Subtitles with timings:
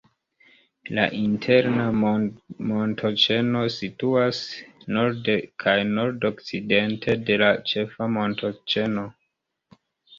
[0.99, 1.83] La Interna
[2.71, 4.41] montoĉeno situas
[4.97, 9.11] norde kaj nord-okcidente de la Ĉefa montoĉeno.